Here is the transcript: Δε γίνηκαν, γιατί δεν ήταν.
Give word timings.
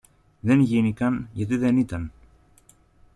Δε 0.39 0.55
γίνηκαν, 0.55 1.29
γιατί 1.33 1.57
δεν 1.57 1.77
ήταν. 1.77 2.11